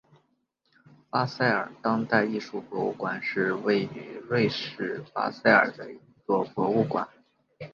[1.11, 7.07] 巴塞尔当代艺术博物馆是位于瑞士巴塞尔的一座博物馆。